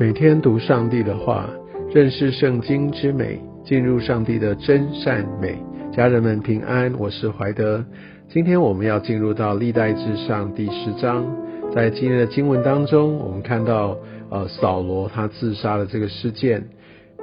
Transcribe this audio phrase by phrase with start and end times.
[0.00, 1.50] 每天读上帝的话，
[1.92, 5.60] 认识圣经之美，进入上帝的真善美。
[5.92, 7.84] 家人们平安，我是怀德。
[8.28, 11.26] 今天我们要进入到历代志上第十章，
[11.74, 13.96] 在今天的经文当中，我们看到
[14.30, 16.62] 呃扫罗他自杀的这个事件。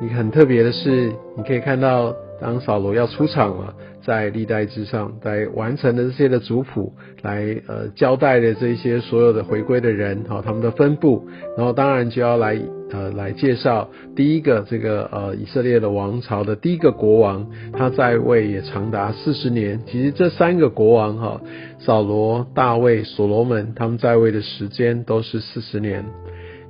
[0.02, 3.74] 你很特别的是，你可以看到当扫罗要出场了。
[4.06, 6.94] 在历代之上，来完成的这些的族谱，
[7.24, 12.56] 来呃交代的这些所有的回归的人，哈，他们的分布，然后当然就要来
[12.92, 19.82] 呃来介绍第一个这个呃以色列的王朝的第一个国王，他在位也长达四十年。
[19.88, 21.42] 其实这三个国王哈，
[21.80, 26.06] 扫罗、大卫、所罗门，他们在位的时间都是四十年。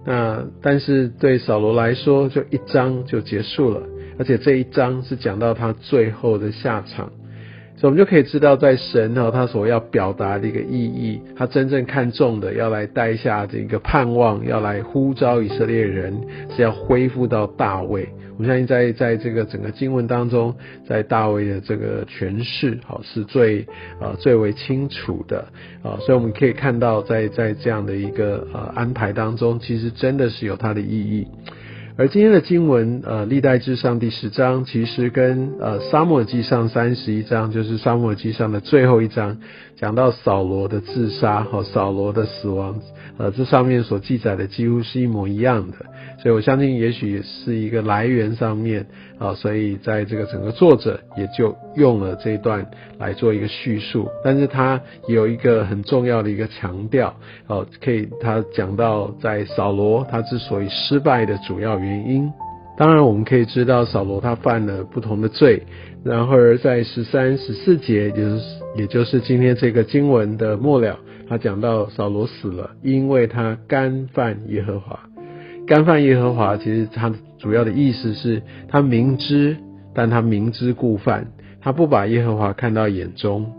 [0.06, 3.82] 那但是对扫罗来说，就一章就结束了，
[4.18, 7.12] 而且这一章是讲到他最后的下场。
[7.78, 16.18] 所以，我们就可以知道，在神哈他所要表达的一个意义，他真正看重的，要来带下这个盼望，要来呼召以色列人，
[16.56, 18.08] 是要恢复到大卫。
[18.38, 20.56] 我相信，在在这个整个经文当中，
[20.88, 23.66] 在大卫的这个诠释，好是最
[24.02, 25.40] 呃最为清楚的
[25.84, 25.96] 啊。
[26.00, 31.28] 所以，我们可以看到，在在这样的一个呃安排当中，其实真的是有它的意义。
[31.98, 39.38] 而今天的经文，呃，历代志上第十章，其实跟呃沙漠记上三十一章，就是沙漠记上的最后一章，
[39.78, 42.80] 讲到扫罗的自杀和扫罗的死亡，
[43.18, 45.78] 呃，这上面所记载的几乎是一模一样的。
[46.22, 48.86] 所以我相信，也许是一个来源上面
[49.20, 52.66] 啊，所以在这个整个作者也就用了这一段
[52.98, 54.08] 来做一个叙述。
[54.24, 57.14] 但是他有一个很重要的一个强调，
[57.48, 62.32] 哦，可以他讲到在扫罗他之所以失败的主要原因。
[62.78, 65.64] 当然，我们可以知道扫罗他犯了不同的罪。
[66.04, 68.40] 然后而在十三、十四节，就是
[68.76, 75.00] 也就是今天这个经文的末了，他讲到扫罗死了，因为他干犯耶和华。
[75.66, 79.58] 干犯耶和华，其实他主要的意思是他明知，
[79.94, 81.28] 但他明知故犯，
[81.62, 83.52] 他不把耶和华看到眼中。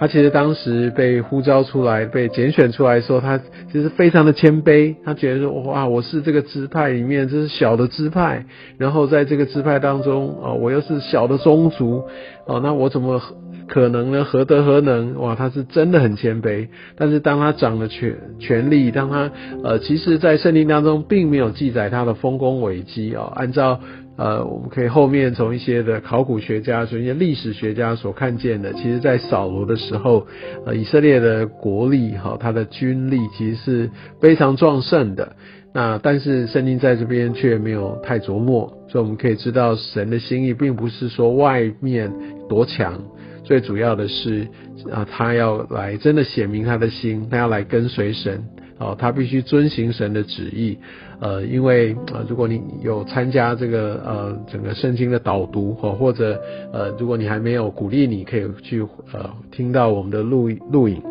[0.00, 3.36] 他其实当时被呼召出来，被拣选出来说，他
[3.72, 4.94] 其实非常的谦卑。
[5.04, 8.44] 他觉得说，哇，我是这个支派里面，这是小的支派，
[8.76, 12.04] 然后在这个支派当中，啊，我又是小的宗族，
[12.46, 13.20] 哦，那我怎么
[13.68, 14.24] 可能呢？
[14.24, 15.14] 何德何能？
[15.20, 16.68] 哇，他是真的很谦卑。
[16.96, 19.30] 但是当他掌了权权力，当他
[19.62, 23.78] 呃，其实在圣经当中并没有记载他的丰功伟绩啊，按照。
[24.18, 30.26] 呃，我们可以后面从一些的考古学家、从一些历史学家所看见的，其实在扫罗的时候，
[30.66, 33.90] 呃，以色列的国力哈，他的军力其实是
[34.20, 35.36] 非常壮盛的。
[35.72, 42.10] 那但是圣经在这边却没有太琢磨，所以我们可以知道神的心意并不是说外面
[42.48, 43.00] 多强，
[43.48, 44.46] 最主要的是
[44.92, 48.44] 啊，他要来真的显明他的心，他要来跟随神。
[48.78, 50.78] 哦，他必须遵行神的旨意，
[51.18, 56.40] 呃，因为呃，如果你有参加这个呃整个圣经的导读，或或者
[56.72, 58.82] 呃，如果你还没有鼓励，你可以去
[59.12, 61.02] 呃听到我们的录录影。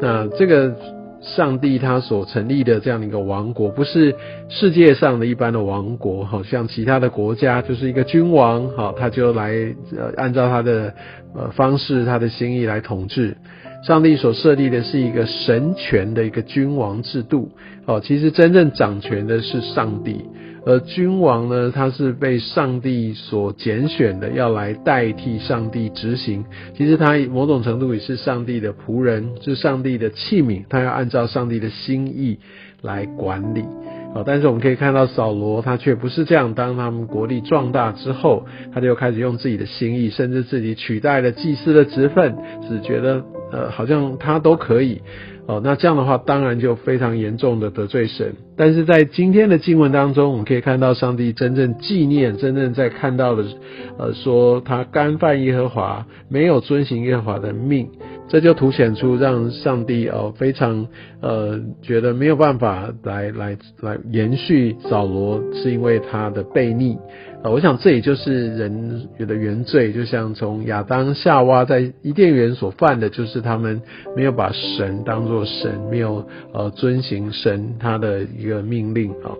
[0.00, 0.74] 那这个
[1.22, 4.14] 上帝他所成立的这样的一个王国，不是
[4.48, 9.52] 世界上的一般的王国，好像其他的国家就是一个君王，好，他就来
[9.96, 10.94] 呃按照他的
[11.34, 13.36] 呃方式，他的心意来统治。
[13.82, 17.50] 上帝所设立的是一个神权的一个君王制度，
[17.86, 20.24] 好，其实真正掌权的是上帝，
[20.66, 26.44] 而君王呢，他是被上帝所拣选的，要来代替上帝执行。
[26.76, 32.38] 其实他某种程度也是上帝的仆人，是上帝的器皿，他要按照上帝的心意
[32.82, 33.64] 来管理。
[34.12, 42.36] 好，但是我们可以看到扫罗他却不是这样，当他们国力壮大之后，他就开始用自己的心意，甚至自己取代了祭司的职分，
[42.68, 45.00] 只觉得呃好像他都可以。
[45.50, 48.36] 哦，那这样的话当然就非常严重的得罪神。
[48.56, 53.44] 但是在今天的经文当中，我们可以看到上帝真正纪念、真正在看到的，
[53.98, 57.88] 呃，说他干犯耶和华，没有遵行耶和华的命。
[58.28, 60.86] 这就凸显出让上帝哦非常
[61.20, 66.96] 呃觉得没有办法来来来延续扫罗，是因为他的悖逆
[67.42, 67.50] 啊。
[67.50, 73.82] 我想这也就是人有的原罪，就像从亚当夏娃在伊甸园所犯的，就是他们
[74.16, 79.32] 没有把神当作神，没有呃遵行神他的一个命令啊。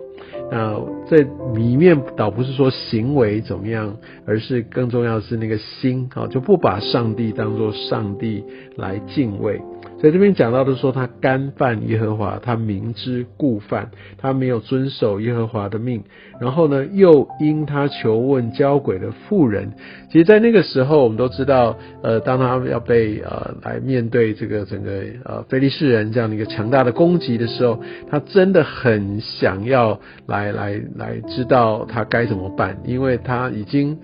[0.51, 0.75] 那
[1.09, 1.25] 这
[1.55, 3.95] 里面倒不是说行为怎么样，
[4.25, 8.43] 而是更重要的是那个心啊，就不把上帝当做上帝
[8.75, 9.61] 来敬畏。
[10.01, 16.03] 在这边讲到的说，他干犯耶和华，他明知故犯，他没有遵守耶和华的命，
[16.39, 19.73] 然后呢，又因他求问交鬼的妇人。
[20.11, 33.99] 其实，在那个时候，我们都知道，呃，当他要被呃来面对这个整个呃菲利士人这样的一个强大的攻击的时候，他真的很想要来来来知道他该怎么办，因为他已经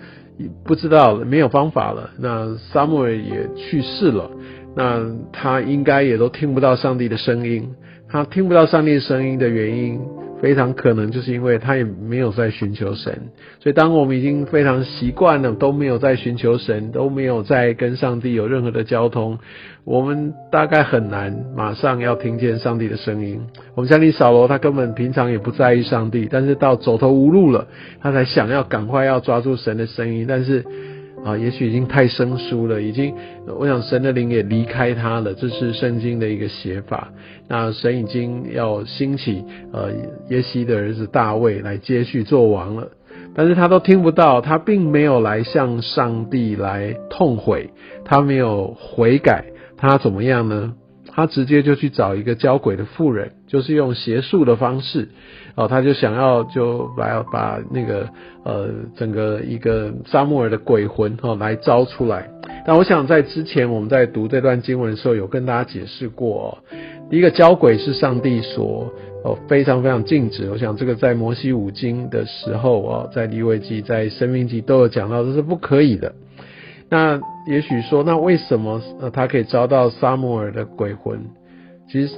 [0.63, 2.11] 不知道没有方法了。
[2.19, 4.29] 那撒母耳也去世了。
[4.77, 5.03] 那
[5.33, 7.73] 他应该也都听不到上帝的声音，
[8.07, 9.99] 他听不到上帝声音的原因，
[10.39, 13.19] 非常可能就是因为他也没有在寻求神。
[13.59, 19.39] 所以，当我们已经非常习惯了都没有在寻求神，都没有在跟上帝有任何的交通，
[19.83, 23.41] 我们大概很难马上要听见上帝的声音。
[23.73, 27.65] 我们相信扫罗，他根本平常也不在意上帝，但是到走投无路了，
[27.99, 30.63] 他才想要赶快要抓住神的声音，但是。
[31.25, 33.13] 啊，也许已经太生疏了，已经，
[33.59, 37.09] 我想神的灵也离开他了，这是圣经的一个写法。
[37.47, 39.43] 那神已经要兴起
[39.73, 39.91] 呃
[40.29, 42.89] 耶西的儿子大卫来接续做王了，
[43.35, 47.71] 但是他都听不到，他并没有来向上帝来痛悔，
[48.05, 50.73] 他没有悔改，他怎么样呢？
[51.07, 55.09] 他直接就去找一个交鬼的妇人，就是用邪术的方式。
[55.55, 58.07] 哦，他就想要就来把那个
[58.43, 62.29] 呃整个一个沙漠尔的鬼魂哦来招出来。
[62.65, 66.59] 但我想在之前我们在读这段经文的时候，有跟大家解释过，
[67.09, 70.51] 第一个交鬼是上帝所哦非常非常禁止。
[70.51, 76.13] 我想这个在摩西五经的时候哦，在利未记、在生命记都有讲到，这是不可以的。
[76.89, 81.19] 那也许说，那为什么他可以招到沙漠尔的鬼魂？
[81.89, 82.13] 其实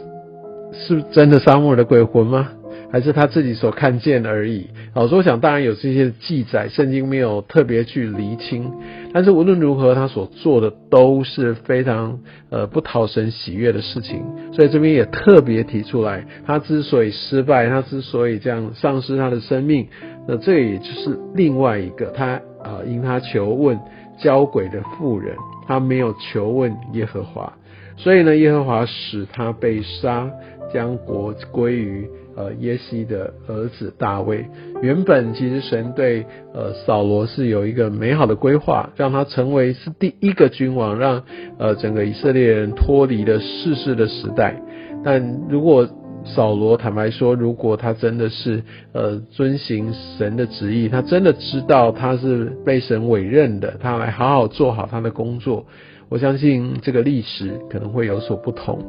[0.73, 2.49] 是真的沙漠的鬼魂吗？
[2.91, 4.67] 还是他自己所看见而已。
[4.93, 8.71] 好，所以我想当然有这些记载，圣经没有特别去厘清。
[9.13, 12.19] 但是无论如何，他所做的都是非常
[12.49, 14.23] 呃不讨神喜悦的事情。
[14.51, 19.87] 所以这边也特别提出来，他之所以失败，他之所以这样丧失他的生命，
[20.27, 23.79] 那这也就是另外一个他啊因他求问
[24.17, 25.35] 交鬼的妇人，
[25.67, 27.53] 他没有求问耶和华，
[27.99, 30.31] 所以呢耶和华使他被杀，
[30.73, 32.09] 将国归于。
[32.37, 34.45] 呃，耶西的儿子大卫，
[34.81, 41.21] 原本其实神对呃扫罗是有一个美好的规划，让他成为是第一个君王，让
[41.57, 44.55] 呃整个以色列人脱离了世事的时代。
[45.03, 45.89] 但如果
[46.23, 48.63] 扫罗坦白说，如果他真的是
[48.93, 55.65] 呃遵行神的旨意，他真的知道他是被神委任的，他来好好做好他的工作。
[56.09, 58.79] 我相信这个历史可能会有所不同，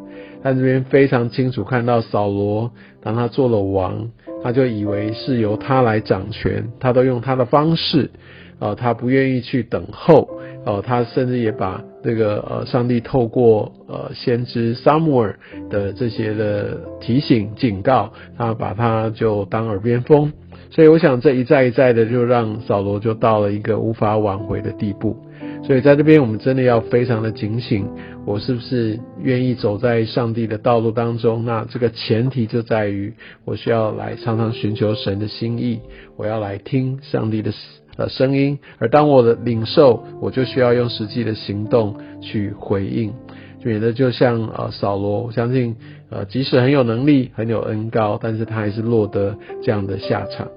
[0.43, 2.70] 但这边非常清楚看到扫罗，
[3.02, 4.11] 当他做了王，
[4.43, 8.11] 他就以为是由他来掌权，他都用他的方式，
[8.58, 10.31] 呃，他不愿意去等候，
[10.64, 15.38] 呃，他甚至也把这个呃上帝透过呃先知撒母耳
[15.69, 20.32] 的这些的提醒警告，他把他就当耳边风，
[20.71, 25.17] 所以我想这一再一再的就让扫罗就到了一个无法挽回的地步。
[25.62, 27.87] 所以在这边，我们真的要非常的警醒，
[28.25, 31.45] 我是不是愿意走在上帝的道路当中？
[31.45, 33.12] 那这个前提就在于，
[33.45, 35.81] 我需要来常常寻求神的心意，
[36.17, 37.53] 我要来听上帝的
[37.97, 38.59] 呃声音。
[38.79, 43.13] 而当我的领受，我就需要用实际的行动去回应，
[43.65, 45.77] 免得就像呃扫罗，我相信
[46.11, 50.49] 呃即使很有能力、很有恩高，但是他还是落得这样的下场。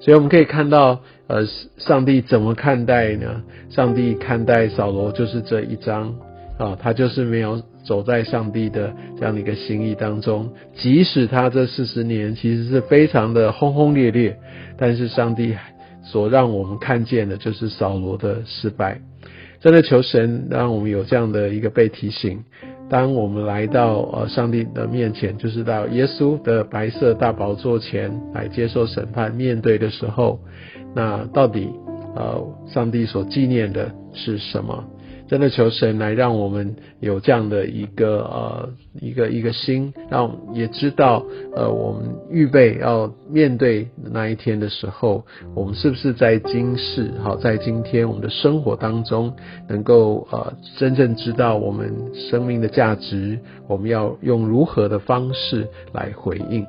[0.00, 0.98] 所以我们可以看到，
[1.28, 1.46] 呃，
[1.76, 3.42] 上帝怎么看待呢？
[3.70, 6.12] 上帝看待扫罗就是这一章
[6.58, 10.50] 啊，他就是没有走在上帝的这样的一个心意当中。
[10.74, 14.36] 即使他这四十年其实是非常的轰轰烈烈，
[14.76, 15.54] 但是上帝
[16.02, 19.00] 所让我们看见的就是扫罗的失败。
[19.60, 22.42] 真的求神让我们有这样的一个被提醒。
[22.90, 30.40] 当我们来到呃上帝的面前，就是到耶稣的白色大宝座前来接受审判、面对的时候，
[30.94, 31.70] 那到底
[32.16, 34.84] 呃上帝所纪念的是什么？
[35.32, 38.68] 真的求神来让我们有这样的一个呃
[39.00, 41.24] 一个一个心，让也知道
[41.56, 45.24] 呃我们预备要面对那一天的时候，
[45.54, 49.34] 我们是不是在今世好在今天我们的生活当中
[49.70, 56.66] 能够呃真正知道我们生命的价值，我们要用如何的方式来回应。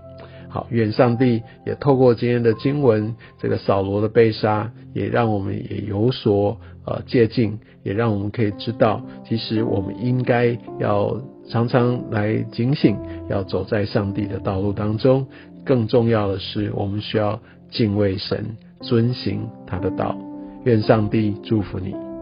[0.53, 11.19] 好，愿上帝也透过今天的经文，这个扫罗的被杀，也让我们也有所呃借鉴，也让我们可以知道，其实我们应该要
[11.49, 12.95] 常常来警醒，
[13.31, 15.25] 要走在上帝的道路当中。
[15.65, 17.39] 更重要的是，我们需要
[17.71, 20.15] 敬畏神，遵行他的道。
[20.65, 22.12] 愿上帝祝福你。